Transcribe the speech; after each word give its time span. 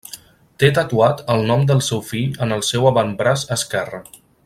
Té 0.63 0.69
tatuat 0.77 1.21
el 1.35 1.45
nom 1.51 1.67
del 1.73 1.83
seu 1.89 2.01
fill 2.09 2.43
en 2.47 2.57
el 2.57 2.67
seu 2.71 2.89
avantbraç 2.93 3.45
esquerre. 3.59 4.05